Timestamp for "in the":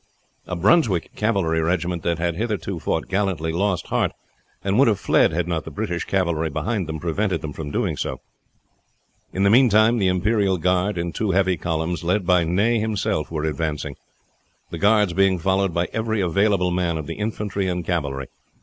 9.31-9.51